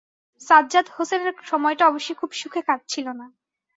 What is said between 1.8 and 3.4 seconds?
অবশ্যি খুব সুখে কাটছিল না।